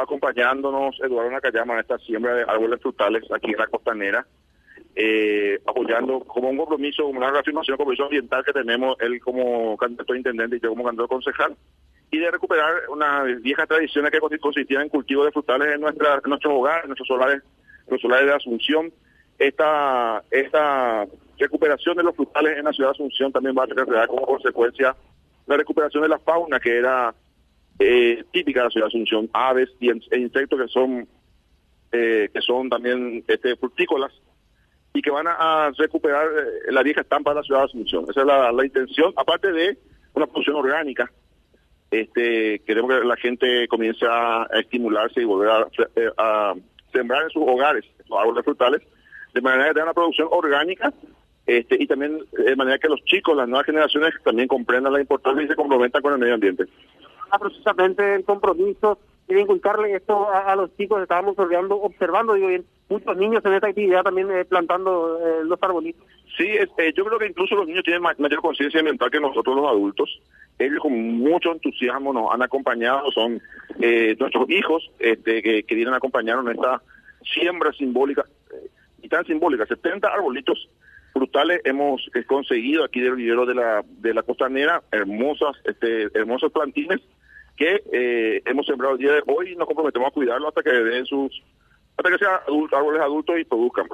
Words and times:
acompañándonos 0.00 0.98
Eduardo 1.00 1.30
Nakayama 1.30 1.74
en 1.74 1.80
esta 1.80 1.98
siembra 1.98 2.34
de 2.34 2.42
árboles 2.42 2.80
frutales 2.80 3.24
aquí 3.30 3.52
en 3.52 3.58
la 3.58 3.66
costanera, 3.66 4.26
eh, 4.94 5.60
apoyando 5.66 6.20
como 6.20 6.50
un 6.50 6.56
compromiso, 6.56 7.06
una 7.06 7.30
reafirmación, 7.30 7.74
un 7.74 7.78
compromiso 7.78 8.04
ambiental 8.04 8.44
que 8.44 8.52
tenemos 8.52 8.96
él 9.00 9.20
como 9.20 9.76
candidato 9.76 10.14
intendente 10.14 10.56
y 10.56 10.60
yo 10.60 10.70
como 10.70 10.84
candidato 10.84 11.08
concejal, 11.08 11.56
y 12.10 12.18
de 12.18 12.30
recuperar 12.30 12.88
una 12.88 13.22
vieja 13.24 13.66
tradición 13.66 14.06
que 14.10 14.38
consistía 14.38 14.80
en 14.80 14.88
cultivo 14.88 15.24
de 15.24 15.32
frutales 15.32 15.74
en, 15.74 15.80
nuestra, 15.80 16.14
en 16.22 16.30
nuestros 16.30 16.54
hogares, 16.54 16.84
en 16.84 16.90
nuestros 16.90 17.08
solares, 17.08 17.42
los 17.88 18.00
solares 18.00 18.26
de 18.26 18.34
Asunción. 18.34 18.92
Esta, 19.38 20.22
esta 20.30 21.06
recuperación 21.38 21.96
de 21.96 22.04
los 22.04 22.16
frutales 22.16 22.56
en 22.56 22.64
la 22.64 22.72
ciudad 22.72 22.90
de 22.90 22.94
Asunción 22.94 23.32
también 23.32 23.54
va 23.58 23.64
a 23.64 23.66
traer 23.66 24.08
como 24.08 24.24
consecuencia 24.24 24.96
la 25.46 25.56
recuperación 25.56 26.02
de 26.02 26.08
la 26.08 26.18
fauna 26.18 26.58
que 26.58 26.76
era 26.78 27.14
eh, 27.78 28.24
típica 28.32 28.60
de 28.60 28.64
la 28.64 28.70
ciudad 28.70 28.86
de 28.86 28.88
Asunción, 28.88 29.30
aves 29.32 29.68
y 29.80 29.90
e 29.90 30.18
insectos 30.18 30.60
que 30.60 30.68
son 30.68 31.08
eh, 31.92 32.28
que 32.32 32.40
son 32.40 32.68
también 32.68 33.24
este, 33.26 33.56
frutícolas 33.56 34.12
y 34.92 35.02
que 35.02 35.10
van 35.10 35.26
a, 35.28 35.70
recuperar 35.76 36.26
eh, 36.26 36.72
la 36.72 36.82
vieja 36.82 37.02
estampa 37.02 37.30
de 37.30 37.36
la 37.36 37.42
ciudad 37.42 37.60
de 37.60 37.66
Asunción. 37.66 38.06
Esa 38.08 38.20
es 38.20 38.26
la, 38.26 38.64
intención, 38.64 39.12
aparte 39.16 39.52
de 39.52 39.78
una 40.14 40.26
producción 40.26 40.56
orgánica. 40.56 41.10
Este, 41.90 42.60
queremos 42.66 42.90
que 42.90 43.06
la 43.06 43.16
gente 43.16 43.68
comience 43.68 44.04
a, 44.08 44.48
estimularse 44.54 45.20
y 45.20 45.24
volver 45.24 45.50
a, 45.50 45.66
a, 46.18 46.54
sembrar 46.92 47.24
en 47.24 47.30
sus 47.30 47.42
hogares 47.46 47.84
los 48.08 48.18
árboles 48.18 48.44
frutales, 48.44 48.82
de 49.34 49.40
manera 49.40 49.68
que 49.68 49.74
tenga 49.74 49.84
una 49.84 49.94
producción 49.94 50.28
orgánica 50.30 50.92
este, 51.46 51.80
y 51.80 51.86
también 51.86 52.18
de 52.32 52.56
manera 52.56 52.78
que 52.78 52.88
los 52.88 53.04
chicos, 53.04 53.36
las 53.36 53.48
nuevas 53.48 53.66
generaciones, 53.66 54.14
también 54.24 54.48
comprendan 54.48 54.92
la 54.92 55.00
importancia 55.00 55.44
y 55.44 55.48
se 55.48 55.54
comprometan 55.54 56.02
con 56.02 56.12
el 56.12 56.18
medio 56.18 56.34
ambiente. 56.34 56.64
Ah, 57.30 57.38
precisamente 57.38 58.14
el 58.14 58.24
compromiso 58.24 58.98
de 59.28 59.40
inculcarle 59.40 59.94
esto 59.94 60.28
a, 60.30 60.54
los 60.54 60.74
chicos, 60.76 61.02
estábamos 61.02 61.34
observando, 61.38 62.34
digo 62.34 62.48
bien, 62.48 62.64
muchos 62.88 63.16
niños 63.16 63.44
en 63.44 63.54
esta 63.54 63.66
actividad 63.66 64.04
también 64.04 64.30
eh, 64.30 64.44
plantando 64.44 65.18
eh, 65.18 65.44
los 65.44 65.60
arbolitos. 65.60 66.02
Sí, 66.36 66.46
eh, 66.46 66.92
yo 66.94 67.04
creo 67.04 67.18
que 67.18 67.26
incluso 67.26 67.56
los 67.56 67.66
niños 67.66 67.82
tienen 67.82 68.02
mayor 68.02 68.40
conciencia 68.40 68.78
ambiental 68.78 69.10
que 69.10 69.18
nosotros 69.18 69.56
los 69.56 69.66
adultos. 69.66 70.20
Ellos 70.58 70.78
con 70.80 70.92
mucho 70.92 71.52
entusiasmo 71.52 72.12
nos 72.12 72.32
han 72.32 72.42
acompañado, 72.42 73.10
son 73.10 73.42
nuestros 74.18 74.48
hijos 74.48 74.90
este, 74.98 75.42
que, 75.42 75.64
que 75.64 75.74
vienen 75.74 75.94
a 75.94 75.98
acompañarnos 75.98 76.46
en 76.46 76.52
esta 76.52 76.80
siembra 77.24 77.72
simbólica, 77.72 78.24
y 79.02 79.08
tan 79.08 79.24
simbólica, 79.26 79.66
70 79.66 80.08
arbolitos 80.08 80.68
frutales 81.12 81.60
hemos 81.64 82.08
conseguido 82.26 82.84
aquí 82.84 83.00
del 83.00 83.16
vivero 83.16 83.46
de 83.46 83.54
la 83.54 83.82
de 83.86 84.12
la 84.12 84.22
costanera 84.22 84.82
hermosas 84.92 85.56
este 85.64 86.08
hermosos 86.14 86.52
plantines 86.52 87.00
que 87.56 87.82
eh, 87.92 88.42
hemos 88.44 88.66
sembrado 88.66 88.94
el 88.94 89.00
día 89.00 89.12
de 89.12 89.22
hoy 89.26 89.52
y 89.52 89.56
nos 89.56 89.66
comprometemos 89.66 90.08
a 90.08 90.12
cuidarlo 90.12 90.48
hasta 90.48 90.62
que 90.62 90.70
den 90.70 91.06
sus 91.06 91.42
hasta 91.96 92.10
que 92.10 92.18
sean 92.18 92.38
árboles 92.72 93.00
adultos 93.00 93.38
y 93.38 93.44
produzcan 93.44 93.86